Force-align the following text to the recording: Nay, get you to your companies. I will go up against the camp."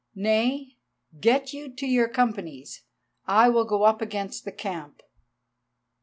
Nay, 0.15 0.77
get 1.19 1.53
you 1.53 1.71
to 1.75 1.85
your 1.85 2.07
companies. 2.07 2.85
I 3.27 3.49
will 3.49 3.65
go 3.65 3.83
up 3.83 4.01
against 4.01 4.45
the 4.45 4.51
camp." 4.51 5.03